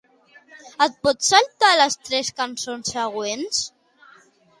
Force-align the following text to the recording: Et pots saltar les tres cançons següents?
Et 0.85 0.95
pots 1.07 1.27
saltar 1.33 1.69
les 1.81 1.97
tres 2.07 2.31
cançons 2.39 2.95
següents? 2.95 3.61